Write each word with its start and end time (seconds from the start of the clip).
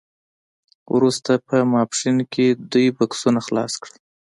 وروسته 0.95 1.31
په 1.47 1.55
ماسپښین 1.71 2.17
کې 2.33 2.45
دوی 2.71 2.87
بکسونه 2.97 3.39
خلاص 3.47 3.73
کړل 3.81 3.97